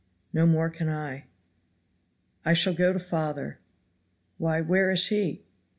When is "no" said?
0.33-0.47